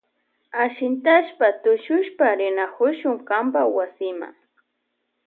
Ashintashpa 0.63 1.47
tushushpa 1.61 2.25
rinakushun 2.39 3.15
kanpa 3.29 3.61
wasima. 3.75 4.27